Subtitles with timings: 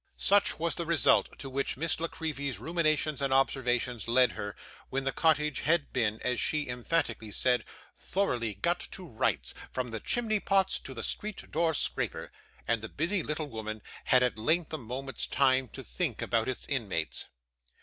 [0.17, 4.55] Such was the result to which Miss La Creevy's ruminations and observations led her,
[4.89, 7.63] when the cottage had been, as she emphatically said,
[7.95, 12.31] 'thoroughly got to rights, from the chimney pots to the street door scraper,'
[12.67, 16.65] and the busy little woman had at length a moment's time to think about its
[16.67, 17.27] inmates.